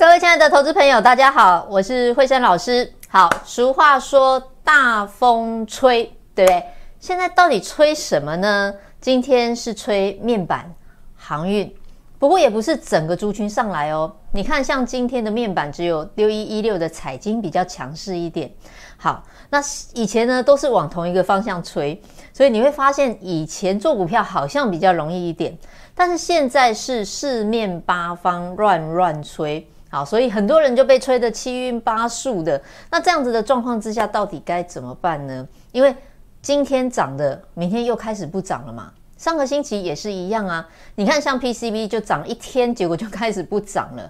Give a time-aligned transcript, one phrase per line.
[0.00, 2.90] 各位亲爱的投资朋友，大家好，我是慧珊老师。
[3.10, 6.04] 好，俗话说大风吹，
[6.34, 6.64] 对不对？
[6.98, 8.72] 现在到底吹什么呢？
[8.98, 10.74] 今天是吹面板、
[11.14, 11.70] 航运，
[12.18, 14.10] 不过也不是整个族群上来哦。
[14.32, 18.50] 你看，像今天的面板只有六一一六的彩金比较强势一点。
[18.96, 19.60] 好，那
[19.92, 22.00] 以前呢都是往同一个方向吹，
[22.32, 25.54] 所以你会发现以前做股票好像比较容易一点，
[25.94, 29.70] 但是现在是四面八方乱乱吹。
[29.92, 32.62] 好，所以很多人就被吹得七晕八素的。
[32.92, 35.46] 那这样子的状况之下，到底该怎么办呢？
[35.72, 35.92] 因为
[36.40, 38.92] 今天涨的，明天又开始不涨了嘛。
[39.18, 40.66] 上个星期也是一样啊。
[40.94, 44.08] 你看，像 PCB 就涨一天，结果就开始不涨了。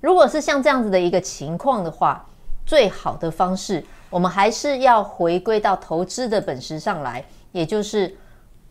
[0.00, 2.24] 如果是像这样子的一个情况的话，
[2.64, 8.16] 最好的方式，我们还是要回归到投资的本质上来，也就是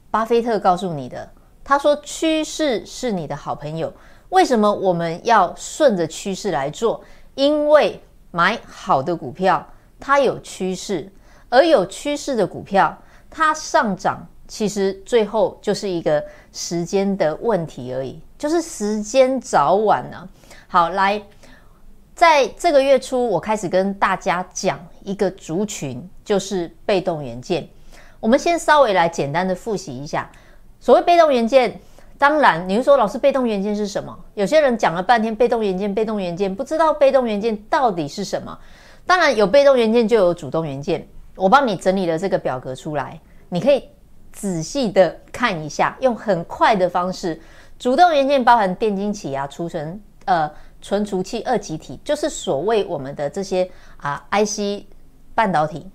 [0.09, 1.29] 巴菲特告诉你的。
[1.61, 3.91] 他说：“趋势是你的好朋友。”
[4.29, 7.01] 为什么我们要顺着趋势来做？
[7.35, 9.65] 因为买好的股票，
[9.99, 11.11] 它有趋势，
[11.49, 12.97] 而有趋势的股票，
[13.29, 20.27] 它上涨，其实最后就是一个时间的问题而已，就是时间早晚呢、
[20.67, 21.21] 好，来，
[22.13, 27.67] 在这个月初，我开始跟大家讲一个族群，就是被动元件。
[28.19, 30.29] 我们先稍微来简单的复习一下，
[30.79, 31.79] 所谓被动元件。
[32.17, 34.17] 当然，你说老师，被动元件是什么？
[34.33, 38.57] 有些人讲了半天被动元件，被动元件不知道被动元件到底是什么。
[39.05, 41.07] 当然，有被动元件就有主动元件。
[41.35, 43.83] 我帮你整理了这个表格出来，你可以
[44.31, 47.39] 仔细的看一下，用很快的方式。
[47.77, 50.51] 主动元件包含电晶体啊、储存呃
[50.81, 54.85] 存储器、二极体，就是所谓我们的这些啊 IC
[55.35, 55.87] 半导体。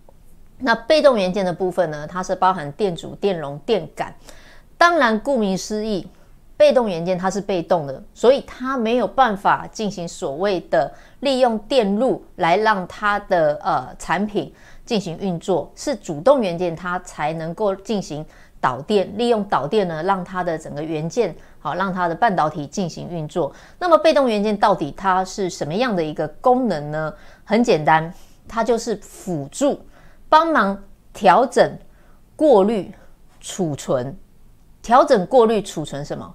[0.59, 4.15] 那被动元件的部分呢，它是包含电阻、电容、电感。
[4.83, 6.05] 当然，顾名思义，
[6.57, 14.53] 被动元件它是被动的，所以它没有办法进行所谓的利用电路来让它的呃产品
[14.85, 18.27] 进行运作，是主动元件它才能够进行
[18.61, 23.55] 导电，利用导电呢让它的整个元件好让它的半导体进行运作。
[23.79, 27.15] 那么被动元件到底它是什么样的一个功能呢？
[27.45, 28.13] 很简单，
[28.49, 29.81] 它就是辅助、
[30.29, 30.77] 帮忙
[31.13, 31.73] 调整、
[32.35, 32.93] 过滤、
[33.41, 34.19] 储存。
[34.83, 36.35] 调整、过滤、储存什么？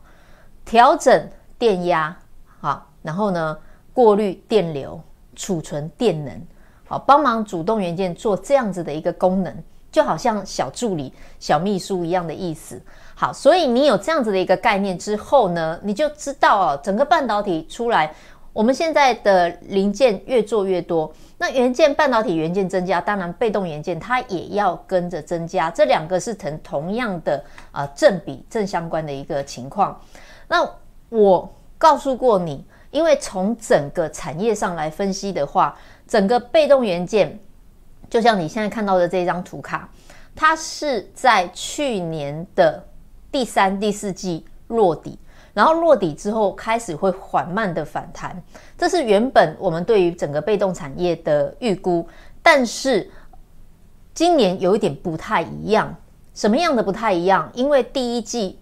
[0.64, 2.18] 调整电压，
[2.60, 3.58] 好，然后呢，
[3.94, 5.00] 过滤电流，
[5.36, 6.42] 储存电能，
[6.86, 12.82] 好，帮忙主动元件做这样子的一个功能，就好像小助理、小秘书一样的意思。
[13.16, 18.14] 好，所以你有这样子的一个概念之后呢，你就知道哦，整个半导体出来。
[18.54, 30.02] 我们现在的零件越做越多，那元件半导体元件增加，当然被动元件它也要跟着增加，这两个是成同样的啊、正比正相关的一个情况。
[30.48, 30.68] 那
[31.10, 35.78] 我告诉过你，因为从整个产业上来分析的话，
[36.08, 37.40] 整个被动元件
[38.10, 39.88] 就像你现在看到的这张图卡，
[40.36, 42.84] 它是在去年的
[43.32, 45.20] 第三、第四季落底。
[45.58, 48.40] 然后落底之后，开始会缓慢的反弹，
[48.78, 52.08] 这是原本我们对于整个被动产业的预估。
[52.44, 53.10] 但是
[54.14, 55.92] 今年有一点不太一样，
[56.36, 57.50] 什么样的不太一样？
[57.56, 58.60] 因为第一季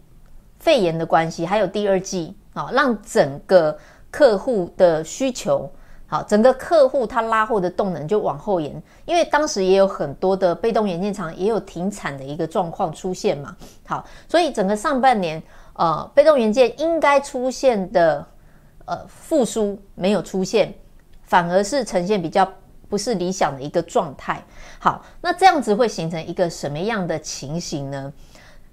[0.58, 3.78] 肺炎的关系，还有第二季啊，让整个
[4.10, 5.70] 客户的需求
[6.08, 8.82] 好，整个客户他拉货的动能就往后延。
[9.04, 13.54] 因为当时也有很多的被动元件厂也有停产的一个状况出现嘛。
[13.86, 15.44] 好，所以整个上半年。
[15.78, 18.26] 呃，被动元件应该出现的
[18.86, 20.74] 呃复苏没有出现，
[21.24, 22.50] 反而是呈现比较
[22.88, 24.42] 不是理想的一个状态。
[24.80, 28.14] 好，那这样子会形成一个什么样的情形呢？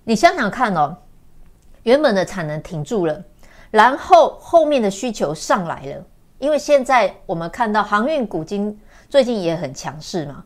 [0.05, 0.97] 你想想看哦，
[1.83, 3.21] 原本的产能停住了，
[3.73, 6.05] 然后后面的需求上来了，
[6.39, 10.45] 因为现在我们看到航运股今最近也很强势嘛，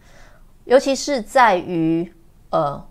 [0.65, 2.11] 尤其是在于
[2.49, 2.83] 呃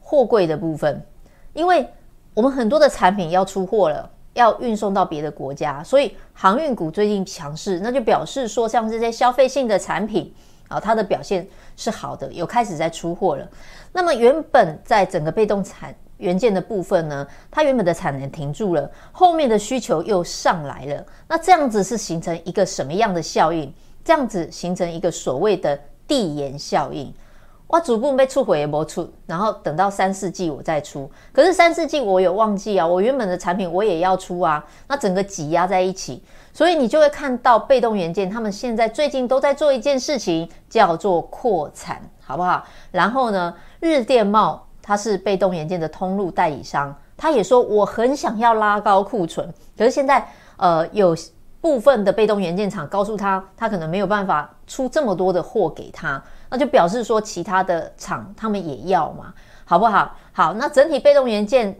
[0.00, 1.06] 货柜的部分，
[1.52, 1.88] 因为。
[2.34, 10.32] 我们很多的产品要出货了，要运送到别的国家，所以航运股最近强势，那就表示说，像这些消费性的产品
[10.68, 11.46] 啊，它的表现
[11.76, 13.46] 是好的，有开始在出货了。
[13.92, 23.70] 那么原本在整个被动产元件的部分呢，它原本的产能停住了，后面的需求又上来了，那这样子是形成一个什么样的效应？
[24.02, 27.12] 这样子形成一个所谓的递延效应。
[27.72, 31.10] 我逐步被出货也没出，然后等到三四季我再出。
[31.32, 36.22] 可是三四季我有忘记啊，我原本的产品我也要出啊，那整个挤压在一起，
[36.52, 42.62] 所以你就会看到被动元件他们现在最近都在做一件事情，叫做扩产，好不好？
[42.90, 50.28] 然后呢，日电贸它是被动元件的通路代理商，他也说我很想要拉高库存，可是现在
[50.58, 51.16] 呃有
[51.62, 56.22] 部分的被动元件厂告诉他，他可能没有办法出这么多的货给他，
[56.52, 59.32] 那就表示说其他的厂他们也要嘛，
[59.64, 60.14] 好不好？
[60.32, 61.74] 好，那整体被动元件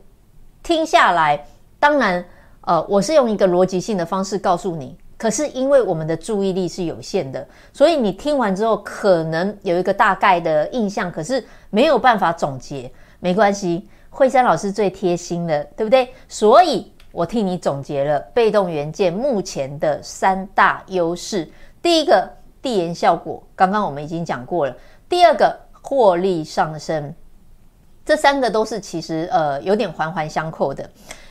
[0.62, 1.46] 听下来，
[1.78, 2.24] 当然，
[2.62, 4.96] 呃，我是用一个逻辑性的方式告诉你。
[5.18, 12.90] 可是因为我们的注意力是有限的，所以你听完之后可能有一个大概的印象，可是没有办法总结。
[13.20, 16.08] 没关系，惠珊老师最贴心了，对不对？
[16.28, 21.46] 所以我替你总结了被动元件目前的三大优势。
[21.82, 22.28] 第一个，
[22.62, 24.74] 递延效果，刚刚我们已经讲过了。
[25.08, 27.14] 第二个，获利上升，
[28.06, 30.88] 这三个都是其实呃有点环环相扣的。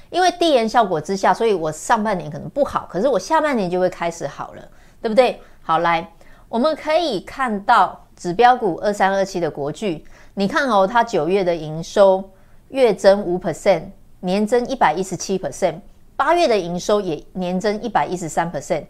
[0.10, 4.68] 因为递延效果之下，所以我上半年可能不好，可是我下半年就会开始好了，
[5.02, 5.42] 对不对？
[5.62, 6.06] 好，来，
[6.50, 12.30] 我们可以看到指标股二三二七的国巨，你看哦，它九月的营收
[12.68, 13.84] 月增五 percent，
[14.20, 15.80] 年增一百一十七 percent，
[16.18, 18.84] 八月的营收也年增一百一十三 percent。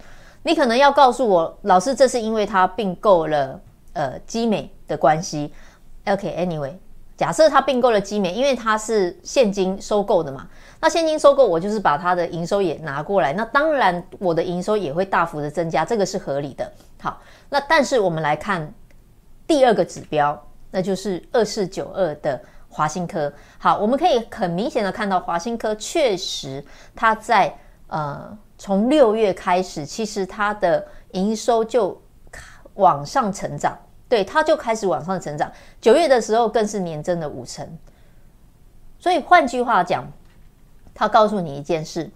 [0.43, 3.59] 你可能要告诉我，老师，这是因为它并购了
[3.93, 5.53] 呃基美的关系。
[6.05, 6.73] OK，Anyway。
[7.17, 10.47] 假设它并购了基美，因为它是现金收购的嘛，
[10.79, 16.71] 那现金收购我就是把它的营收也拿过来，那当然我的营收也会大幅的增加，这个是合理的。
[16.99, 18.73] 好，那但是我们来看
[19.45, 20.35] 第二个指标，
[20.71, 23.31] 那就是二四九二的华新科。
[23.59, 26.65] 好，我们可以很明显的看到华新科确实
[26.95, 27.55] 它在
[27.85, 31.99] 呃从六月开始，其实它的营收就
[32.75, 33.75] 往上成长。
[34.07, 35.51] 对，它就开始往上成长。
[35.81, 37.67] 九月的时候更是年增了五成。
[38.99, 40.05] 所以换句话讲，
[40.93, 42.07] 它告诉你一件事：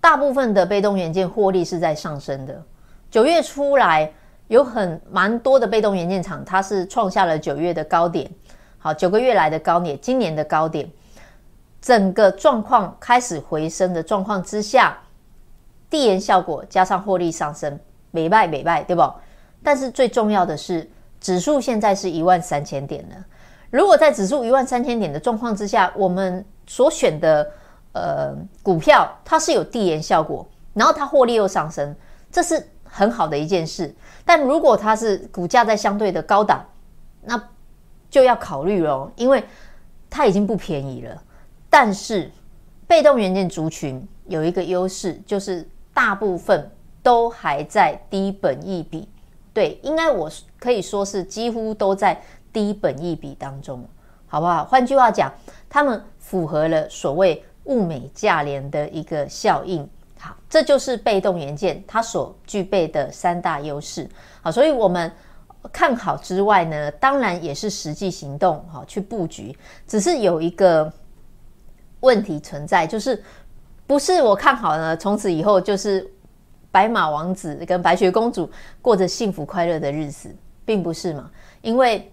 [0.00, 2.62] 大部分的被动元件获利是在上升的。
[3.10, 4.10] 九月出来
[4.48, 8.30] 有很蛮多的被动元件厂，它是创下了九月的高点。
[8.78, 10.90] 好，九个月来的高点，今年的高点，
[11.82, 14.96] 整个状况开始回升的状况之下，
[15.94, 17.78] 递延效果加上获利上升，
[18.10, 19.08] 没败没败，对不？
[19.62, 20.90] 但是最重要的是。
[21.20, 23.16] 指数现在是一万三千点了。
[23.70, 27.50] 如果在指数一万三千点的状况之下，我们所选的
[27.92, 31.96] 呃股票它是有递延效果，然后它获利又上升，
[32.30, 33.94] 这是很好的一件事。
[34.22, 36.62] 但如果它是股价在相对的高档，
[37.22, 37.42] 那
[38.10, 39.42] 就要考虑了，因为
[40.10, 41.22] 它已经不便宜了。
[41.70, 42.30] 但是
[42.86, 46.70] 被动元件族群有一个优势，就是大部分
[47.02, 49.08] 都还在低本益比。
[49.54, 52.20] 对，应该我可以说是几乎都在
[52.52, 53.82] 低本益比当中，
[54.26, 54.64] 好不好？
[54.64, 55.32] 换句话讲，
[55.70, 59.88] 他们符合了所谓物美价廉的一个效应。
[60.18, 64.08] 好，这就是被动元件它所具备的三大优势。
[64.42, 65.10] 好，所以我们
[65.72, 69.56] 看好之外呢，当然也是实际行动，好去布局。
[69.86, 70.92] 只是有一个
[72.00, 73.22] 问题存在，就是
[73.86, 76.10] 不是我看好呢，从此以后就是。
[76.74, 78.50] 白马王子跟白雪公主
[78.82, 80.34] 过着幸福快乐的日子，
[80.64, 81.30] 并不是嘛？
[81.62, 82.12] 因为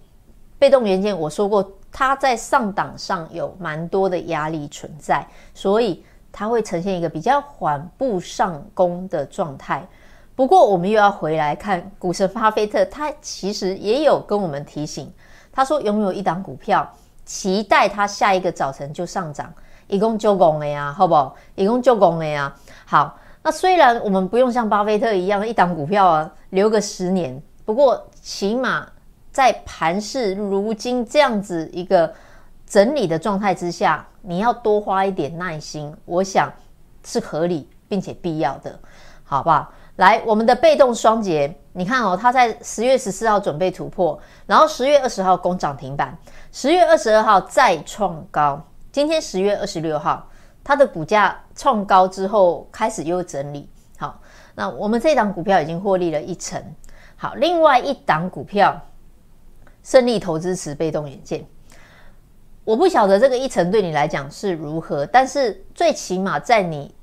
[0.60, 9.84] 被动元件我说过，它在上档上有蛮多的压力存在，所以它会呈现一个比较缓步上攻的状态。
[10.36, 15.12] 不过，我们又要回来看股神巴菲特，他其实也有跟我们提醒，
[15.52, 16.88] 他说拥有一档股票，
[17.26, 19.52] 期待它下一个早晨就上涨，
[19.92, 21.36] 一共就拱了呀，好不好？
[21.56, 22.52] 一共就拱了呀，
[22.86, 23.18] 好。
[23.44, 28.88] 那虽然我们不用像巴菲特一样一档股票啊留个十年，不过起码
[29.32, 32.14] 在盘市如今这样子一个
[32.68, 36.50] 整理的状态之下，你要多花一点耐心，我想
[37.04, 38.80] 是合理并且必要的，
[39.24, 39.74] 好不好？
[39.98, 46.18] 来，我们的被动双节，你看哦，它在十月十四号准备突破，然后十月二十号攻涨停板，
[46.52, 50.28] 十月二十二号再创高，今天十月二十六号。
[50.64, 53.68] 它的股价创高之后开始又整理，
[53.98, 54.22] 好，
[54.54, 56.64] 那我们这档股票已经获利了一成，
[57.16, 58.80] 好，另外一档股票
[59.82, 61.44] 胜利投资池被动元件，
[62.64, 66.94] 我不晓得这个一成对你来讲是如何，但是最起码在你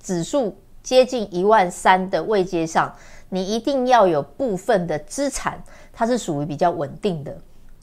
[0.00, 2.96] 指数接近一万三的位阶上，
[3.28, 7.36] 你一定要有部分的资产，它是属于比较稳定的，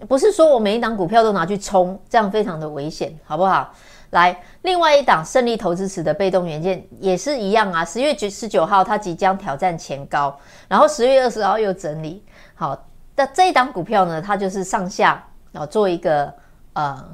[0.08, 3.74] 不是说我每一档股票都拿去冲，这样非常的危险，好不好？
[4.12, 7.86] 来，另外一档胜利投资池的被动元件也是一样啊。
[7.86, 10.36] 十月九十九号，它即将挑战前高，
[10.68, 12.24] 然后十月二十号又整理。
[12.56, 16.34] 好，那这一档股票呢，它就是上下啊做一个
[16.74, 17.06] 呃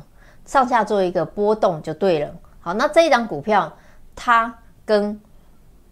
[0.46, 2.32] 上下做一个波动就对了。
[2.62, 3.70] 好，那这一档股票
[4.15, 5.20] 它跟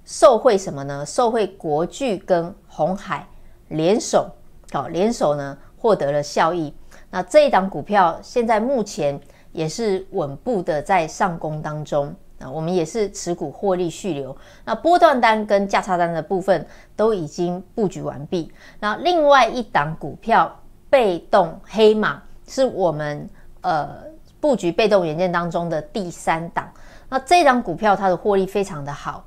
[0.06, 1.06] 受惠什么呢？
[1.06, 3.28] 受惠国巨跟鸿海
[3.68, 4.30] 联手，
[4.72, 6.74] 好联手呢获得了效益。
[7.14, 9.22] 那这一档股票现在目前。
[9.54, 14.36] 也是稳步的在上攻当中，啊，我们也是持股获利续留。
[14.66, 16.66] 那波段单跟价差单的部分
[16.96, 18.52] 都已经布局完毕。
[18.80, 23.30] 那另外一档股票被动黑马是我们
[23.62, 23.96] 呃
[24.40, 26.68] 布局被动元件当中的第三档。
[27.08, 29.24] 那这档股票它的获利非常的好，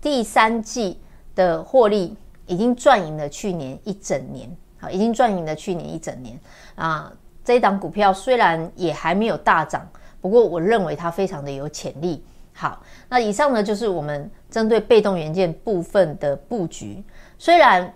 [0.00, 0.98] 第三季
[1.34, 2.16] 的获利
[2.46, 6.38] 已经赚赢了去年一整年，好，已经赚赢了去年一整年
[6.74, 7.12] 啊。
[7.44, 9.88] 这一档股票虽然也还没有大涨，
[10.20, 12.22] 不过我认为它非常的有潜力。
[12.52, 17.02] 好，那以上呢就是我们针对被动元件部分的布局，
[17.38, 17.92] 虽然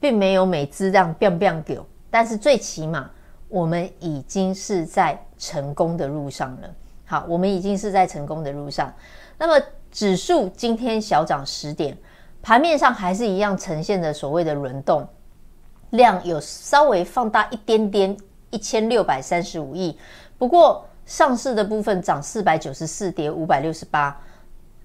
[0.00, 1.78] 并没有每只这样 biang biang 给，
[2.10, 3.08] 但是最起码
[3.48, 6.68] 我们已经是在成功的路上了。
[7.04, 8.92] 好，我们已经是在成功的路上。
[9.38, 11.96] 那么指数今天小涨十点，
[12.42, 15.06] 盘面上还是一样呈现着所谓的轮动，
[15.90, 18.16] 量有稍微放大一点点，
[18.50, 19.96] 一千六百三十五亿。
[20.36, 24.18] 不过上市的部分涨四百九十四，跌五百六十八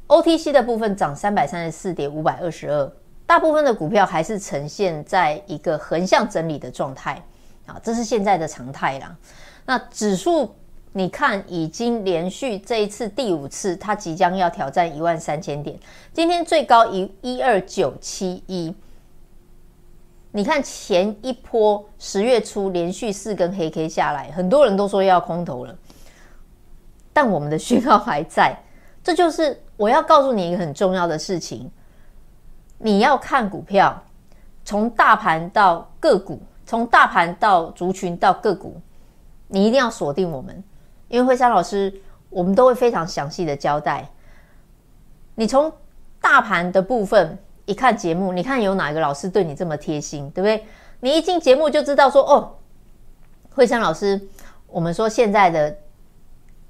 [0.08, 2.92] ；OTC 的部分涨三百三十四，跌五百二十二。
[3.26, 7.22] 大部分的股票还是呈现在一个横向整理的状态。
[7.66, 9.16] 啊，这是现在的常态啦。
[9.66, 10.54] 那指数。
[10.96, 15.76] 你看，已经连续这一次第五次，它即将要挑战一万三千点。
[16.14, 18.72] 今天最高一一二九七一。
[20.36, 25.78] 你看前一波十月初连续四根黑 K 下来，很多人都说要空头了，
[27.13, 28.58] 但我们的讯号还在。
[29.04, 31.70] 这就是我要告诉你一个很重要的事情：
[32.80, 34.04] 你要看股票，
[34.66, 38.82] 从大盘到个股，从大盘到族群到个股，
[39.48, 40.63] 你一定要锁定我们。
[41.10, 41.94] 因为惠山老师，
[42.32, 44.10] 我们都会非常详细的交代。
[45.36, 45.72] 你从
[46.20, 50.65] 大盘的部分一看节目，你看有哪一个老师对你这么贴心，对不对？
[51.00, 52.55] 你一进节目就知道说，哦，
[53.53, 54.20] 惠珊老师，
[54.67, 55.75] 我们说现在的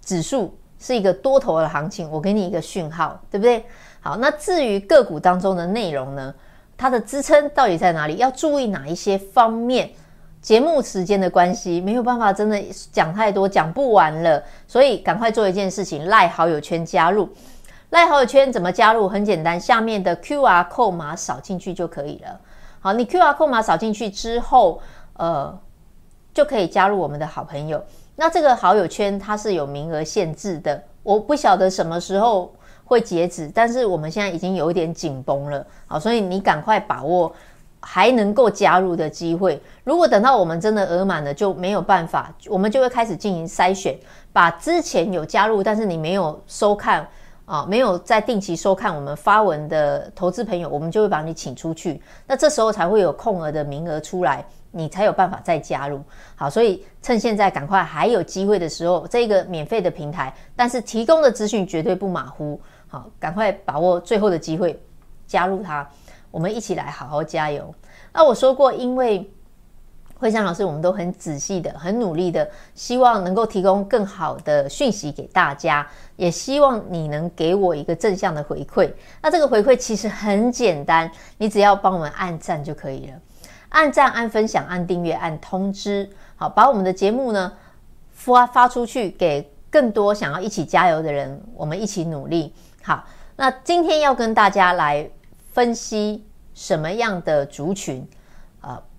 [0.01, 3.65] 指数是一个多头的行情，我给你一个讯号，对不对？
[4.01, 6.33] 好，那至于个股当中的内容呢，
[6.75, 8.17] 它的支撑到底在哪里？
[8.17, 9.89] 要注意哪一些方面？
[10.41, 17.29] 节目时间的关系，没有办法真的讲太多，讲不完了，所以赶快做一件事情，赖好友圈加入。
[17.93, 19.07] 赖好友圈怎么加入？
[19.07, 22.39] 很简单，下面的 QR 扣码扫进去就可以了。
[22.79, 24.81] 好，你 QR 扣码扫进去之后，
[25.13, 25.55] 呃，
[26.33, 27.79] 就可以加入我们的好朋友。
[28.15, 32.51] 那这个好友圈它是有名额限制的，我不晓得什么时候
[32.83, 35.63] 会截止，但是我们现在已经有一点紧绷了。
[35.85, 37.31] 好，所以你赶快把握。
[37.85, 43.93] 还能够加入的机会，如果等到我们真的额满了，就没有办法，我们就会开始进行筛选，
[44.31, 47.05] 把之前有加入但是你没有收看
[47.45, 52.01] 啊，没有在定期收看我们发文的投资朋友，我们就会把你请出去。
[52.25, 56.01] 那这时候才会有空额的名额出来，你才有办法再加入。
[56.35, 62.59] 好，所以趁现在赶快还有机会的时候，这个免费的平台，但是提供的资讯绝对不马虎。
[62.87, 64.81] 好，赶快把握最后的机会，
[65.27, 65.87] 加入它。
[66.31, 67.73] 我们一起来好好加油。
[68.13, 69.29] 那我说过，因为
[70.23, 78.89] 惠香老师，我们都很仔细的、很努力的，希望能够提供更好的讯息给大家，也希望你能给我一个正向的回馈。
[79.21, 83.13] 那这个回馈其实很简单，你只要帮我们按赞就可以了。
[83.67, 87.51] 按赞、按分享、按订阅、按通知，好，把我们的节目呢
[88.13, 92.53] 发发出去，给更多想要一起加油的人，我们一起努力。
[92.81, 93.03] 好，
[93.35, 95.09] 那今天要跟大家来。
[95.53, 96.25] 分析
[96.55, 98.03] 什么样的族群？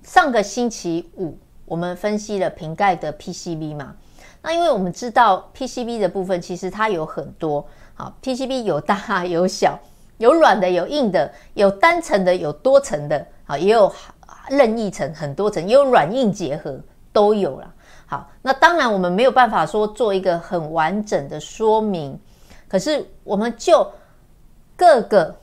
[0.05, 3.97] 上个星期五我们分析了瓶盖的 PCB 嘛。
[4.43, 9.79] 那因为我们知道 PCB 的部分其实它有很多，好，PCB 有大有小，
[10.19, 13.91] 有软的有硬的，有单层的有多层的，好，也有
[14.51, 16.79] 任意层很多层，也有软硬结合
[17.11, 17.75] 都有了。
[18.05, 22.21] 好，那当然我们没有办法说做一个很完整的说明，
[22.69, 23.91] 可是我们就
[24.77, 25.35] 各个。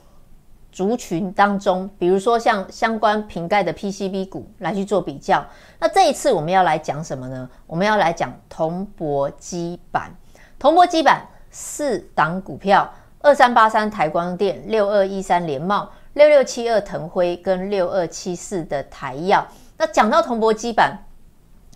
[0.72, 5.44] 族群当中，比如说像相关瓶盖的 PCB 股来去做比较。
[5.78, 7.48] 那这一次我们要来讲什么呢？
[7.66, 10.10] 我们要来讲铜箔基板。
[10.58, 19.44] 铜箔基板四档股票：二三八三台光电、六二一三联茂、六六七二腾辉跟六二七四的台燿。
[19.76, 20.96] 那讲到铜箔基板，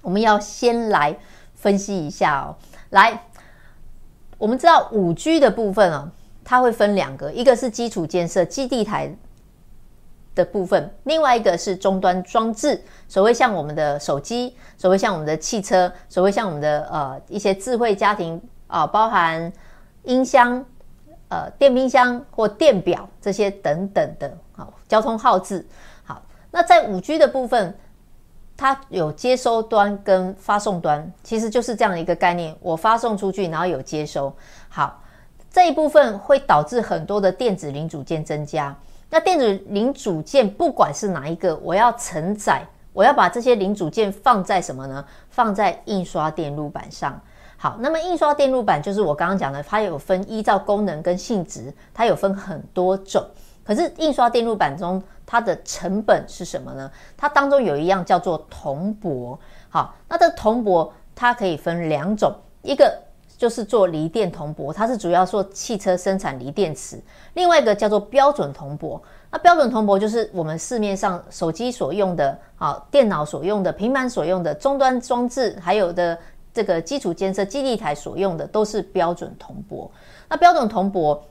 [0.01, 1.15] 我们要先来
[1.55, 2.57] 分析一下哦。
[2.91, 3.25] 来，
[4.39, 6.11] 我们知道五 G 的部分哦。
[6.49, 9.13] 它会分两个，一个是基础建设基地台
[10.33, 12.81] 的部分，另外一个是终端装置。
[13.09, 19.53] 所谓像我们的手机，所谓像我们的汽车，所谓像我们的呃一些智慧家庭啊、包含
[20.05, 20.65] 音箱、
[21.31, 25.67] 呃电冰箱或电表这些等等的，好，交通号志。
[26.05, 26.23] 好，
[26.53, 27.77] 那在五 G 的部分，
[28.57, 32.57] 它有接收端跟发送端，其实就是这样的一个概念。
[32.61, 34.33] 我发送出去，然后有接收。
[34.69, 35.03] 好。
[35.57, 38.77] 这一部分会导致很多的电子零组件增加。
[39.09, 45.03] 那电子零组件不管是哪一个，我要承载，我要把这些零组件放在什么呢？
[45.31, 47.19] 放在印刷电路板上。
[47.57, 53.25] 好，那么印刷电路板就是我刚刚讲的，它有分依照功能跟性质，它有分很多种。
[53.65, 56.91] 可是印刷电路板中它的成本是什么呢？
[57.17, 59.39] 它当中有一样叫做铜箔。
[59.71, 63.06] 好，那这铜箔它可以分两种，一个。
[63.37, 67.01] 就是做锂电铜箔，它是主要做汽车生产锂电池。
[67.35, 69.01] 另外一个叫做标准铜箔，
[69.31, 76.19] 那标准铜箔就是我们市面上手机所用的，啊，电脑所用的，平板所用的，终端装置，还有的
[76.55, 79.91] 这个基础建设基地台所用的，都是标准铜箔。
[80.29, 81.23] 那标准铜箔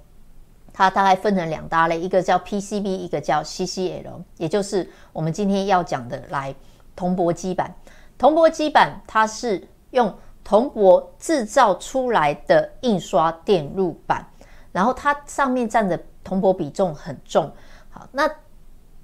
[0.71, 6.53] 它大概分成两大类，一个叫 PCB，一个叫 CCL，也就是我们今天要讲的来
[6.95, 7.73] 铜箔基板。
[8.17, 10.13] 铜箔基板它是用
[10.45, 14.25] 铜箔制造出来的印刷电路板，
[14.71, 17.51] 然后它上面占的铜箔比重很重。
[17.89, 18.29] 好，那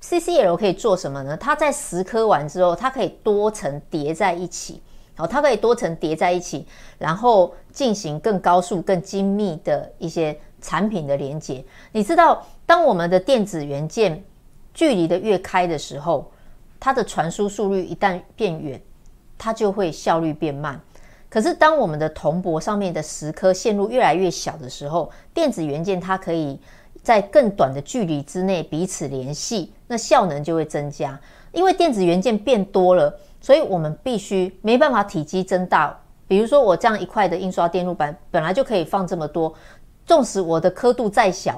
[0.02, 1.36] CCL 可以做什么呢？
[1.36, 4.82] 它在蚀刻完之后，它可以多层叠在一起。
[5.16, 6.66] 好，它可以多层叠在一起，
[6.98, 11.64] 然后进行更高速、更精密的一些产品的连接。
[11.92, 14.24] 你知道，当我们的电子元件
[14.74, 16.32] 距离的越开的时候，
[16.80, 18.82] 它的传输速率一旦变远，
[19.38, 20.80] 它就会效率变慢。
[21.32, 26.60] 可是，当我们的铜箔上面的蚀刻线路越来越小的时候，电子元件它可以
[27.02, 31.18] 在更短的距离之内彼此联系，那效能就会增加。
[31.54, 35.98] 因为电子元件变多了，所以我们必须没办法体积增大。
[36.28, 39.54] 比如说，我这样一块的印刷电路板本来就可以放这么多，
[40.06, 41.58] 纵使我的刻度再小，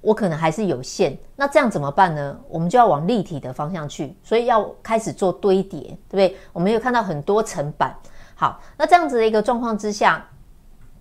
[0.00, 1.18] 我可能还是有限。
[1.34, 2.38] 那这样怎么办呢？
[2.48, 6.36] 我们就要往立体的方向去，所以要开始做堆叠，对不对？
[6.52, 7.92] 我们有看到很多层板。
[8.40, 10.26] 好，那这样子的一个状况之下，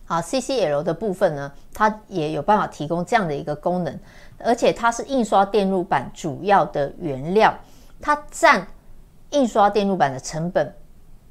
[0.08, 3.98] 啊，CCL 的部分呢，它也有办法提供这样的一个功能，
[4.39, 7.58] 而且它是印刷电路板主要的原料，
[8.01, 8.67] 它占
[9.29, 10.69] 印刷电路板的成本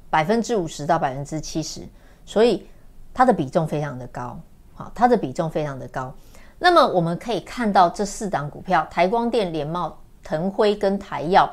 [0.09, 1.87] 百分之五十到百分之七十，
[2.25, 2.67] 所以
[3.13, 4.35] 它的比重非常的高，
[4.73, 6.11] 好，它的比重非常的高。
[6.57, 11.47] 那么我们可以看到这四档股票：台光电、联茂、腾辉跟台药。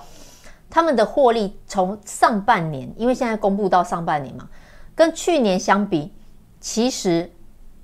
[0.68, 4.48] 他们的获利从上半年，因为现在公布到上半年嘛，
[4.94, 6.12] 跟去年相比，
[6.60, 7.30] 其实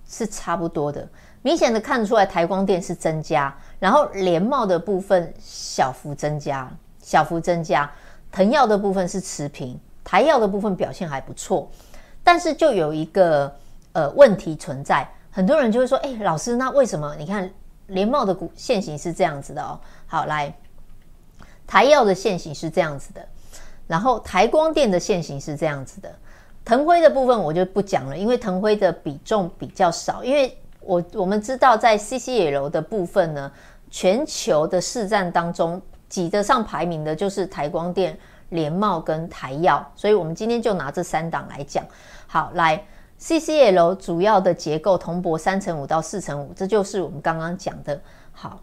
[0.07, 1.09] 是差不多的。
[1.43, 7.91] 明显的看得出来，台光电是增加，然后联茂的部分小幅增加，小幅增加，
[8.31, 11.69] 腾药的部分是持平，台药的部分表现还不错。
[12.23, 13.53] 但是就有一个
[13.93, 17.15] 呃问题存在，很多人就会说：“哎，老师，那为什么？
[17.17, 17.51] 你看
[17.89, 20.55] 联茂的股现形是这样子的哦。”好，来。
[21.73, 23.27] 台燿的线型是这样子的，
[23.87, 26.15] 然后台光电的线型是这样子的，
[26.67, 30.23] 腾辉的部分我就不讲了，因为腾辉的比重比较少。
[30.23, 33.51] 因为我我们知道在 CCL 的部分呢，
[33.91, 35.81] 全球的市占当中
[36.11, 38.19] 挤得上排名的就是台光电、
[38.51, 41.83] 联茂跟台燿，所以我们今天就拿这三档来讲。
[42.27, 42.85] 好，来
[43.19, 47.99] CCL 主要的结构铜箔三乘五到四乘五，这就是我们刚刚讲的。
[48.31, 48.61] 好。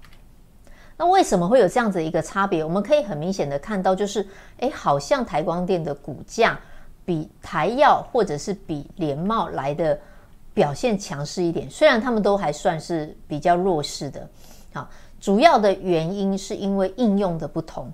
[0.99, 2.61] 那为什么会有这样子一个差别？
[2.61, 6.59] 我们可以很明显的看到，就是诶，好像台光电的股价
[7.05, 9.97] 比台药或者是比联茂来的
[10.53, 11.69] 表现强势一点。
[11.69, 14.29] 虽然他们都还算是比较弱势的，
[14.73, 14.89] 好，
[15.21, 17.89] 主要的原因是因为应用的不同。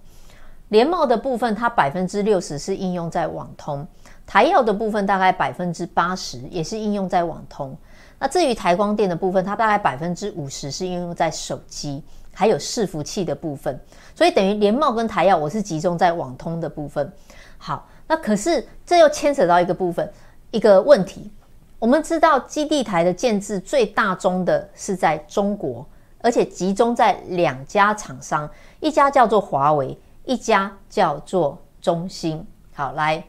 [0.69, 3.85] 联茂的部分，它百分之六十是应用在网通；
[4.25, 7.77] 台药的部分大概百分之八十也是应用在网通。
[8.17, 12.03] 那至于台光电的部分，它大概百分之五十是应用在手机。
[12.37, 13.79] 还有伺服器的部分，
[14.13, 17.09] 所以等于联茂跟台燿，我是集中在网通的部分。
[17.57, 20.11] 好，那可是这又牵扯到一个部分，
[20.51, 21.31] 一个问题。
[21.79, 25.87] 我们知道基地台的建制最大宗的是在中国，
[26.19, 28.49] 而且集中在两家厂商，
[28.81, 32.45] 一家叫做华为，一家叫做中兴。
[32.73, 33.23] 好，来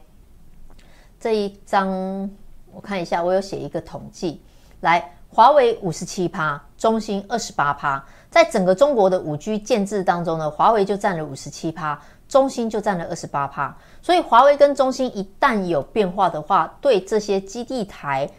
[1.17, 2.29] 这一张
[2.73, 4.41] 我看一下，我有写一个统计，
[4.81, 5.13] 来。
[5.29, 13.75] 华为五十七趴，中兴二十八趴，在整个中国的五 G 建制当中呢，华为就占了五十七趴，中兴就占了二十八趴。
[14.01, 18.29] 所以华为跟中兴一旦有变化的话，对这些基地台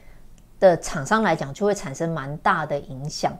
[0.60, 3.32] 的厂商来讲，就会产生蛮大的影响。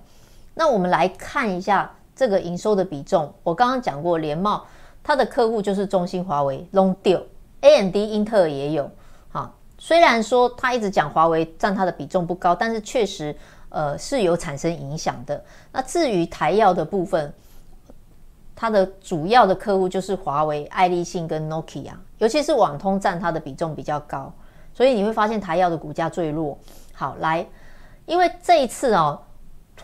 [0.55, 3.33] 那我们来看一下这个营收的比重。
[3.43, 4.67] 我刚刚讲过，联茂
[5.03, 7.19] 它的客户就是中兴、华为、龙迪、
[7.61, 8.91] AMD、英特尔也有。
[9.81, 13.33] 虽然说他一直讲华为占它的比重不高，但是确实，
[13.71, 15.43] 呃，是有产生影响的。
[15.73, 17.33] 那至于台药的部分，
[18.57, 24.33] 它的主要的客户就是华为、爱立信跟 Nokia，尤其是网通占它的比重比较高，
[24.75, 26.59] 所以你会发现台药的股价最弱。
[26.93, 27.47] 好，来，
[28.07, 29.21] 因为这一次哦，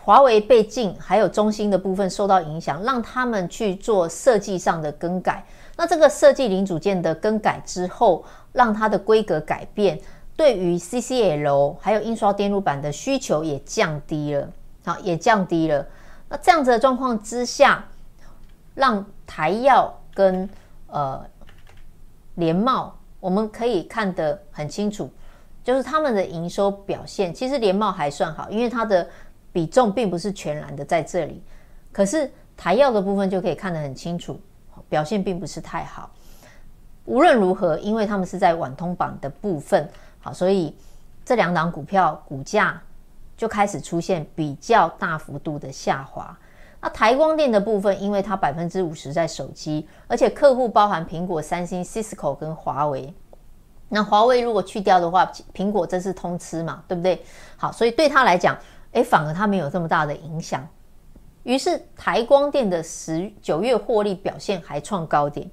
[0.01, 5.45] 华为被禁，还有中兴的部分受到影响，让他们去做设计上的更改。
[5.77, 9.99] 那这个设计零组件的更改之后，让它的规格改变，
[10.35, 14.49] 对于 CCL 还有印刷电路板的需求也降低了，
[14.83, 15.85] 好，也降低了。
[16.27, 17.85] 那这样子的状况之下，
[18.73, 20.49] 让台燿跟
[20.87, 21.25] 呃
[22.35, 25.09] 联茂，我们可以看得很清楚，
[25.63, 29.07] 就是他们的营收表现，其实联茂还算好，因为它的
[29.53, 31.41] 比重并不是全然的在这里。
[31.93, 34.37] 可是台燿的部分就可以看得很清楚，
[34.89, 36.11] 表现并不是太好。
[37.05, 39.87] 无论如何，因为他们是在晚通榜的部分，
[40.25, 40.75] 好，所以
[41.23, 42.81] 这两档股票股价
[43.37, 46.35] 就开始出现比较大幅度的下滑。
[46.81, 53.13] 那台光电的部分，因为它百分之五十在手机，而且客户包含苹果、三星、Cisco 跟华为。
[53.87, 57.23] 那华为如果去掉的话，苹果这是通吃嘛，对不对？
[57.55, 58.57] 好，所以对他来讲，
[58.93, 60.67] 诶，反而它没有这么大的影响。
[61.43, 65.47] 于是台光电的十九月获利表现还创高点，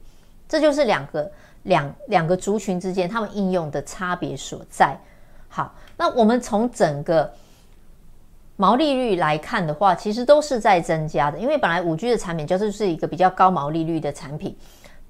[0.48, 1.30] 这就是两个
[1.64, 4.98] 两两个族群之间他们应用的差别所在。
[5.48, 7.32] 好，那我们从整个
[8.56, 14.56] 毛利率来看的话，其实都是在增加的，因为本来五 G 的产品就是是一个比较高毛利率的产品，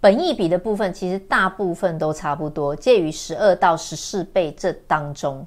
[0.00, 5.46] 本益比的部分其实大部分都差不多，介于十二到十四倍这当中。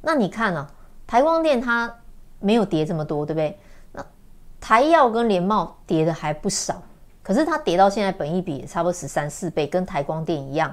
[0.00, 0.70] 那你看呢、啊？
[1.06, 1.94] 台光电它
[2.40, 3.58] 没有跌这么多，对不对？
[3.92, 4.04] 那
[4.60, 6.82] 台燿跟联茂跌的还不少，
[7.26, 10.72] 可是它跌到现在本益比也差不多十三四倍，跟台光电一样。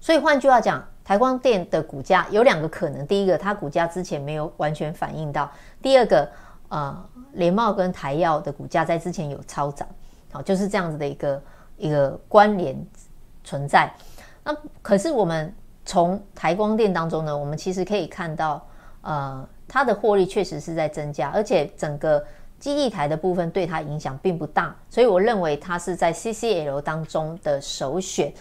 [0.00, 0.82] 所以换句话讲。
[1.04, 5.50] 台光电的股价有两个可能，第一个它股价之前没有完全反映到，
[5.80, 6.30] 第二个
[6.68, 9.88] 呃联茂跟台药的股价在之前有超涨，
[10.30, 11.42] 好，就是这样子的一个
[11.78, 12.76] 一个关联
[13.42, 13.90] 存在。
[14.44, 15.50] 那可是我们
[15.86, 18.62] 从台光电当中呢，我们其实可以看到，
[19.00, 22.22] 呃，它的获利确实是在增加，而且整个
[22.58, 28.32] 基地台的部分对它影响并不大，所以我认为它是在 CCL 当中的首选。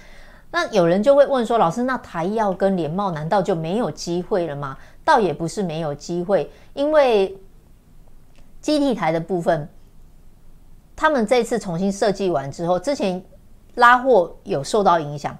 [0.49, 7.37] 那有人就会问说：“老师，那台要跟联茂难道就没有机会了吗？”倒也不是没有机会，因为
[8.61, 9.69] 基地台的部分，
[10.95, 13.23] 他们这次重新设计完之后，之前
[13.75, 15.37] 拉货有受到影响，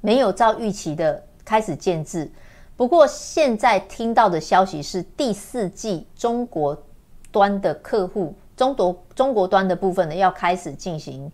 [0.00, 2.30] 没有照预期的开始建制。
[2.76, 6.76] 不过现在听到的消息是，第四季中国
[7.38, 11.30] 端的客户，中国中国端的部分呢，要开始进行。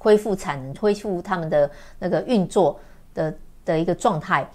[0.00, 2.78] 恢复产能，恢复他们的那个运作
[3.14, 4.48] 的的一个状态。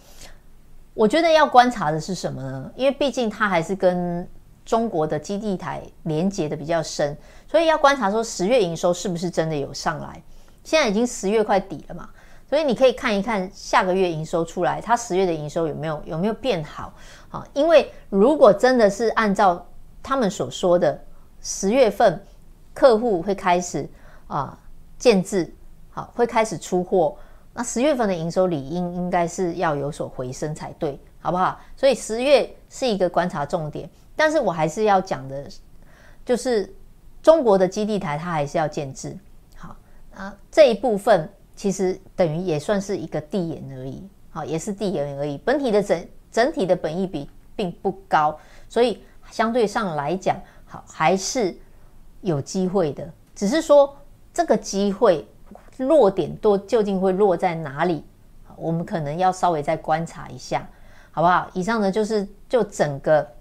[0.94, 2.72] 我觉得要观察的是什么呢？
[2.78, 4.26] 因为毕竟它还是跟
[4.64, 7.16] 中国的基地台连接的比较深，
[7.46, 10.22] 所以要观察说十月营收是不是真的有上来。
[10.64, 12.10] 现在已经十月快底了嘛，
[12.50, 16.94] 所以你可以看一看下个月营收出来，它十月的营收有没有有没有变好
[17.30, 17.46] 啊？
[17.54, 19.66] 因为如果真的是按照
[20.04, 21.02] 他们所说的，
[21.42, 22.22] 十月份
[22.74, 23.90] 客户会开始
[24.28, 24.60] 啊。
[25.00, 25.54] 建制
[25.90, 27.18] 好，会开始出货，
[27.54, 31.60] 那十月份的营收理应应该是要有所回升才对，好不好？
[31.76, 35.46] 所以十月是一个观察重点，但是我还是要讲的，
[36.26, 36.74] 就是
[37.22, 39.18] 中国的基地台它还是要建制
[39.58, 39.76] 好
[40.16, 45.38] 啊，这一部分其实等于也算是一个递延而已，好，也是递延而已。
[45.40, 48.40] 本体的整整体的本益比并不高，
[48.70, 51.58] 所以相对上来讲，好还是
[52.22, 53.98] 有机会的，只是说。
[54.36, 55.28] 这个机会
[55.78, 58.04] 落点多究竟会落在哪里？
[58.56, 60.68] 我们可能要稍微再观察一下，
[61.12, 61.48] 好不好？
[61.54, 63.32] 以上呢就是就整个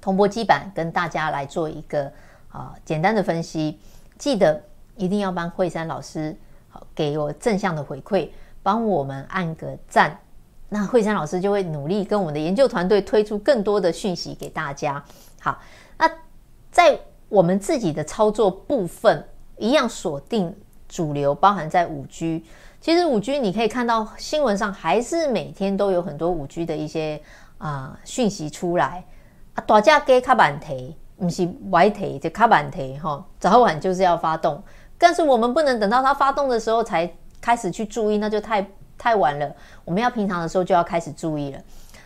[0.00, 2.04] 铜箔基板跟大家来做一个
[2.48, 3.80] 啊简单的分析。
[4.18, 4.62] 记得
[4.94, 6.36] 一定要帮惠珊老师
[6.68, 8.28] 好给我正向的回馈，
[8.62, 10.16] 帮我们按个赞。
[10.70, 15.04] 那惠珊老师就会努力跟我们的研究团队推出更多的讯息给大家。
[15.38, 15.58] 好，
[15.98, 16.10] 那
[16.70, 19.22] 在我们自己的操作部分。
[19.62, 20.56] 一样锁定
[20.88, 22.42] 主流，包含在五 G。
[22.80, 27.20] 其实五 G 你可以看到新闻上还是每天都有很多五 G 的一些
[27.58, 29.04] 啊讯息出来
[29.52, 34.62] 啊，大家给卡板提，不是歪提，就卡板提哈，早晚就是要发动。
[34.96, 38.66] 但是我们不能等到它发动的时候才开始去注意，那就太
[39.00, 39.50] 太晚了。
[39.86, 41.58] 我们要平常的时候就要开始注意了。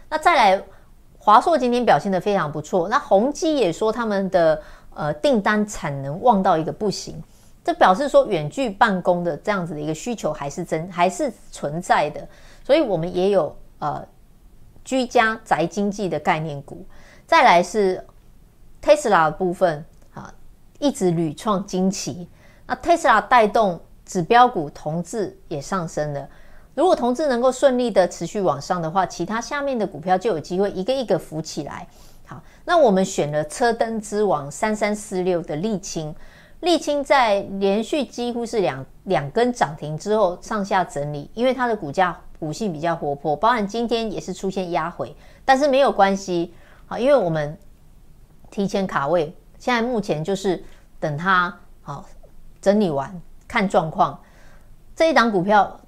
[0.08, 0.62] 那再来，
[1.18, 2.88] 华硕今天表现得非常不错。
[2.88, 4.62] 那宏基也说他们的
[4.94, 7.20] 呃订单产能旺到一个不行。
[7.64, 12.28] 这表示说，远距办公的这样子的一个需求还是真还是存在的，
[12.62, 14.06] 所以我们也有呃
[14.84, 16.86] 居家宅经济的概念股。
[17.26, 18.06] 再来是
[18.82, 20.32] Tesla 的部分啊，
[20.78, 22.28] 一直屡创惊奇。
[22.66, 26.28] 那 Tesla 带动指标股同质也上升了。
[26.74, 31.86] 如果同志能够顺利的持续往上的话，其他下面的股票就有机会一个一个浮起来。
[32.26, 36.14] 好，那我们选了车灯之王三三四六的沥青，
[36.62, 46.52] 沥青在连续几乎是两两根涨停之后上下整理，因为它的股价股性比较活泼，包含今天也是出现压回，但是没有关系，
[46.86, 47.56] 好，因为我们
[48.50, 50.64] 提前卡位，现在目前就是
[50.98, 52.04] 等它好
[52.60, 54.18] 整理完看状况。
[54.96, 55.80] 这一档股票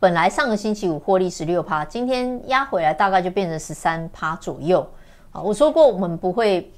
[0.00, 4.80] 本来上个星期五获利十六趴，今天压回来大概就变成十三趴左右。
[5.30, 6.72] 啊，我说过我们不会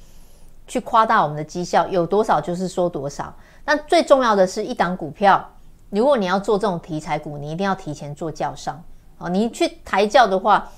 [0.67, 3.33] 去夸大我们的绩效，有多少就是说多少。
[3.65, 5.49] 但最重要的是一档股票，
[5.91, 8.83] 如果你要做这种题材股，你一定要提前做教商。
[9.19, 10.69] 啊，你去抬轿的话，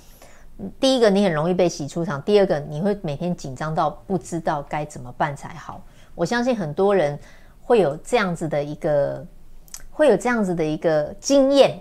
[0.79, 5.83] 第一个你很容易被洗出场，第二个你会每天紧张到不知道该怎么办才好。
[6.15, 7.19] 我相信很多人
[7.63, 9.25] 会有这样子的一个。
[9.97, 11.81] 会有这样子的一个经验，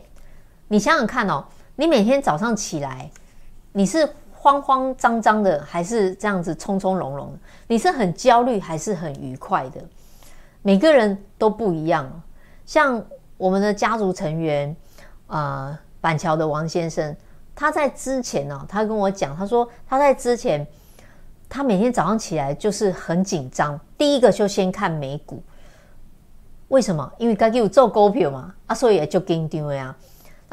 [0.67, 1.45] 你想想看哦，
[1.75, 3.09] 你每天早上起来，
[3.71, 7.37] 你是慌慌张张的，还是这样子从从容容？
[7.67, 9.81] 你是很焦虑，还是很愉快的？
[10.61, 12.09] 每个人都不一样。
[12.65, 13.03] 像
[13.37, 14.75] 我们的家族成员，
[15.27, 17.15] 呃，板桥的王先生，
[17.53, 20.65] 他在之前呢、哦，他跟我讲，他说他在之前，
[21.49, 25.43] 他每天早上起来就是很紧张，第一个就先看美股。
[26.69, 27.11] 为什么？
[27.17, 29.95] 因为自己有做股票嘛，啊，所以也就紧张呀。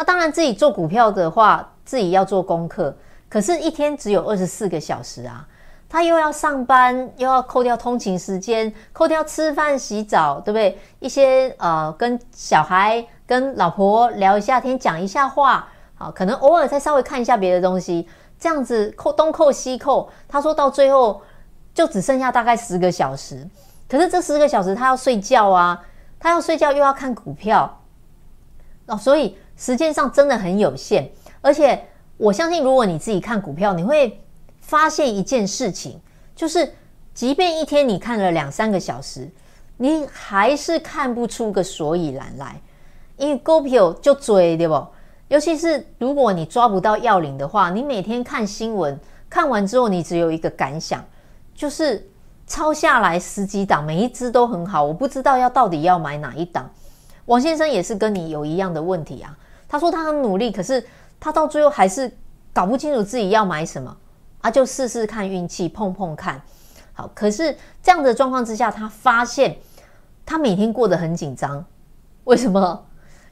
[0.00, 2.96] 那当然，自己做股票的话，自己要做功课。
[3.28, 5.46] 可是，一天只有二十四个小时啊，
[5.90, 10.78] 他又要上班，又要扣掉通勤时间，扣掉吃饭、洗澡，对不对？
[11.00, 18.08] 一些呃，跟小孩、跟老婆聊一下天，讲一下话，好，可能偶尔再稍微看一下别的东西，
[18.38, 21.20] 这样子扣东扣西扣，他说到最后
[21.74, 23.46] 就只剩下大概十个小时。
[23.86, 25.78] 可是这十个小时他要睡觉啊。
[26.18, 27.80] 他要睡觉又要看股票，
[28.86, 31.08] 哦，所以时间上真的很有限。
[31.42, 31.80] 而且
[32.16, 34.20] 我相信，如果你自己看股票，你会
[34.60, 36.00] 发现一件事情，
[36.34, 36.72] 就是
[37.12, 39.30] 即便一天你看了两三个小时，
[39.76, 42.60] 你还是看不出个所以然来，
[43.18, 44.86] 因为股票就追，对不？
[45.28, 51.04] 尤其是如果你抓不到要领的话，你每天看新闻，看完之后你只有一个感想，
[51.54, 52.04] 就是。
[52.46, 56.68] 抄下来十几档，每一只都很好，我不知道要到底要买哪一档。
[57.26, 59.38] 王先生也是跟你有一样的问题啊。
[59.70, 60.84] 他说他很努力，可是
[61.20, 62.10] 他到最后还是
[62.52, 63.96] 搞不清楚自己要买什么
[64.40, 66.42] 啊，就试试看运气，碰碰看。
[66.92, 69.56] 好，可是这样的状况之下，他发现
[70.26, 71.64] 他每天过得很紧张。
[72.24, 72.84] 为什么？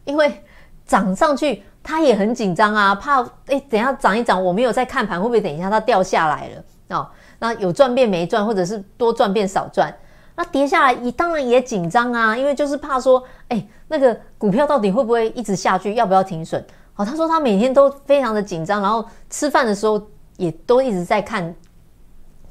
[0.05, 0.45] 因为
[0.87, 7.11] 涨上去他也很紧张啊，怕诶，等一下涨一涨，我没有在看盘，会不会等一下它掉下来了哦。
[7.41, 9.93] 那有赚变没赚，或者是多赚变少赚，
[10.39, 16.65] 那跌下来，你当然也紧张啊，因为就是怕说，哎，那个股票到底会不会一直下去，要不要停损？
[16.95, 20.01] 好，他说他每天都非常的紧张，然后吃饭的时候
[20.37, 21.53] 也都一直在看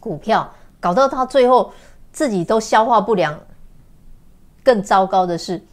[0.02, 1.72] 股票，搞到他最后
[2.12, 3.40] 自己都消化不良。
[4.66, 5.64] 更糟糕的是，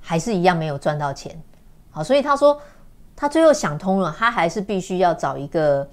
[0.00, 1.34] 还是一样没有赚到钱。
[1.90, 2.60] 好，所以他说
[3.16, 5.88] 他最后想通了，他还是必须要找一个。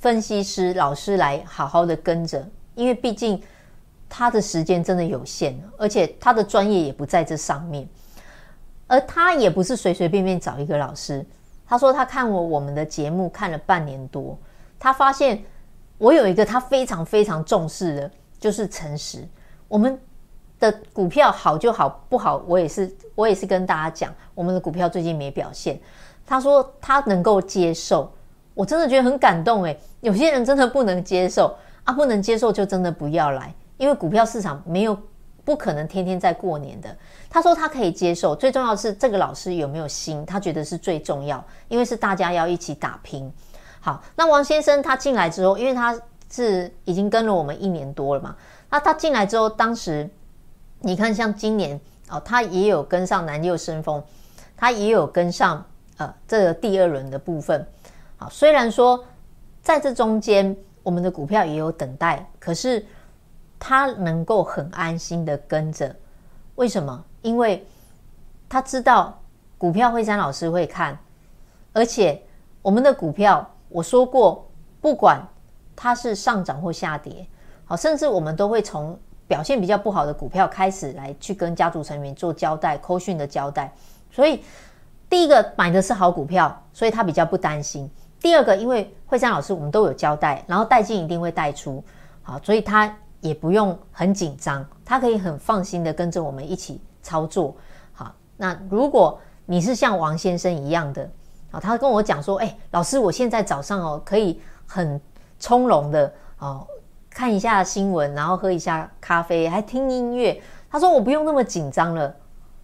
[0.00, 3.42] 分析师老师来好好的跟着，因为毕竟
[4.08, 7.88] 他的时间真的有限，而且他的专业也不在这上面，
[8.86, 11.24] 而他也不是随随便便找一个老师。
[11.66, 14.38] 他说他看我我们的节目看了半年多，
[14.78, 15.42] 他发现
[15.98, 19.26] 我有一个他非常非常重视的，就是诚实。
[19.68, 19.98] 我们
[20.58, 25.78] 的股票好就好，不好我也是我也是跟大家讲，我们的股票最近没表现。
[26.26, 28.10] 他说他能够接受。
[28.54, 34.96] 我真的觉得很感动诶，有些人真的不能接受啊，不能接受就真的不要来，因为股票市场没有
[35.44, 36.94] 不可能天天在过年的。
[37.30, 43.32] 他说他可以接受，最重要的是这个老师有没有心，他觉得是最重要，因为是大家要一起打拼。
[43.80, 45.98] 好，那王先生他进来之后，因为他
[46.30, 48.36] 是已经跟了我们一年多了嘛，
[48.68, 50.08] 那他进来之后，当时
[50.80, 54.02] 你看像今年哦，他也有跟上南六生风，
[54.56, 55.64] 他也有跟上
[55.96, 57.66] 呃这个第二轮的部分。
[58.16, 59.02] 好，虽然说
[59.62, 62.84] 在这中间，我们的股票也有等待，可是
[63.58, 65.94] 他能够很安心的跟着，
[66.54, 67.04] 为什么？
[67.22, 67.66] 因为
[68.48, 69.20] 他知道
[69.58, 70.96] 股票惠山老师会看，
[71.72, 72.22] 而且
[72.62, 74.48] 我们的股票，我说过，
[74.80, 75.20] 不管
[75.74, 77.26] 它是上涨或下跌，
[77.64, 83.72] 好，甚至我们都会从表现比较不好的股票开始来去跟家族成员做交代、扣讯的交代，
[84.10, 84.42] 所以
[85.10, 87.90] 第一个买的是好股票，所以他比较不担心。
[88.20, 91.82] 第二个，因为惠山老师我们都有交代，然后带进一定会带出，
[92.22, 97.54] 好，所以他也不用很紧张，他可以很放心的跟着我们一起操作。
[97.92, 101.08] 好，那如果你是像王先生一样的，
[101.50, 105.00] 好，他跟我讲说，哎，老师，我现在早上哦可以很
[105.38, 106.66] 从容的哦
[107.10, 110.40] 看一下新闻，然后喝一下咖啡，还听音乐。
[110.70, 112.14] 他说我不用那么紧张了，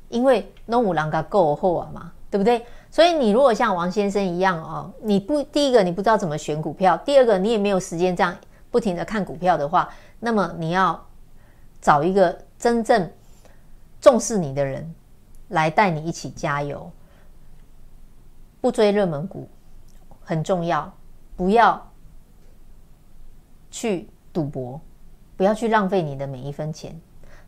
[0.08, 2.64] 因为拢有人甲顾好啊嘛，对不对？
[2.90, 8.36] 所以你如果像王先生一样哦，你不第一个你不知道怎么选股票，第二个你也没有时间这样
[8.70, 9.88] 不停的看股票的话，
[10.24, 11.06] 那么你要
[11.82, 13.10] 找一个真正
[14.00, 14.94] 重视你的人
[15.48, 16.90] 来带你一起加油，
[18.58, 19.46] 不追热门股
[20.22, 20.90] 很重要，
[21.36, 21.78] 不要
[23.70, 24.80] 去赌博，
[25.36, 26.98] 不要去浪费你的每一分钱。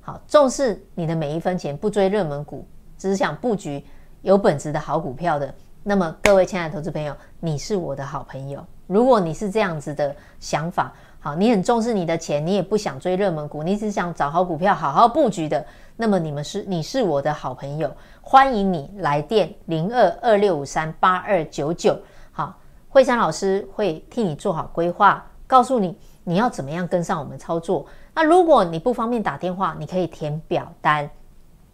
[0.02, 3.82] 好，重视你的每一分钱，不追热门股，只是想布局。
[4.20, 8.62] 有本质的好股票的，那么各位亲爱的投资朋友，你是我的好朋友。
[8.86, 10.92] 如果你是这样子的想法，
[11.26, 21.98] 好，你很重视你的钱，你也不想追热门股，你只想找好股票好好布局的，那么你们是你是我的好朋友，欢迎你来电零二二六五三八二九九。
[22.30, 22.56] 好，
[22.88, 27.84] 惠珊老师会替你做好规划，告诉你你要怎么样跟上我们操作。
[28.14, 31.10] 那如果你不方便打电话，你可以填表单，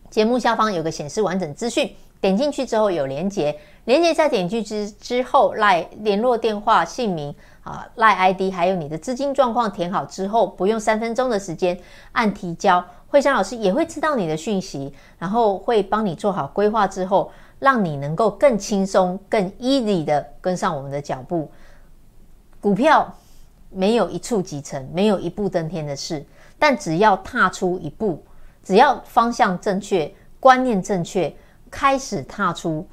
[0.08, 1.94] 节目下方有个显示完整资讯。
[2.22, 11.78] 点进去之后有连结，连结再点进去之之后，来联络电话、姓名啊、赖 ID，还有你的资金状况填好之后，不用三分钟的时间
[12.12, 21.50] 按提交，惠珊老师也会知道你的讯息，然后会帮你做好规划之后，让你能够更轻松、更 easy 的跟上我们的脚步。
[22.60, 23.12] 股票
[23.70, 26.24] 没有一蹴即成，没有一步登天的事，
[26.58, 28.24] 但只要踏出一步，
[28.62, 31.32] 只要方向正确、观念正确。
[31.70, 32.86] 开始踏出，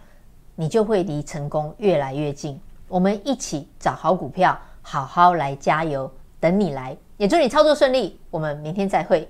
[0.55, 2.57] 你就会离成功越来越近。
[2.89, 6.97] 我们一起找好股票，好好来加油，等你来。
[7.17, 8.19] 也祝你操作顺利。
[8.31, 9.29] 我们明天再会。